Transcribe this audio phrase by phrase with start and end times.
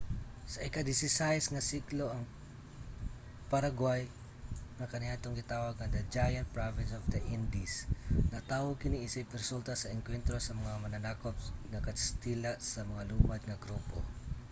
[0.53, 2.23] sa ika-16 nga siglo ang
[3.51, 4.03] paraguay
[4.77, 7.73] nga kaniadtong gitawag nga the giant province of the indies
[8.33, 11.35] natawo kini isip resulta sa engkwentro sa mga mananakop
[11.71, 13.97] nga kastila sa mga lumad nga grupo